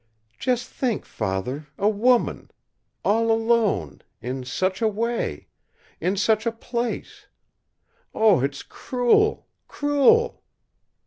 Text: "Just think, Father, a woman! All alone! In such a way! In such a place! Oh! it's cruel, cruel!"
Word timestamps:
"Just 0.39 0.67
think, 0.67 1.05
Father, 1.05 1.67
a 1.77 1.87
woman! 1.87 2.49
All 3.05 3.31
alone! 3.31 4.01
In 4.19 4.43
such 4.43 4.81
a 4.81 4.87
way! 4.87 5.45
In 5.99 6.17
such 6.17 6.47
a 6.47 6.51
place! 6.51 7.27
Oh! 8.11 8.41
it's 8.43 8.63
cruel, 8.63 9.45
cruel!" 9.67 10.41